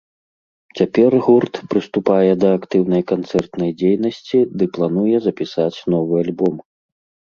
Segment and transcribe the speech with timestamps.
[0.79, 6.55] Цяпер гурт прыступае да актыўнай канцэртнай дзейнасці ды плануе запісаць новы альбом.